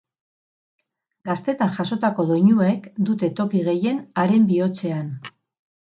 [1.31, 5.17] Gaztetan jasotako doinuek dute toki gehien haren bihotzean.